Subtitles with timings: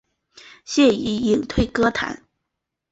[0.65, 2.23] 现已退隐歌坛。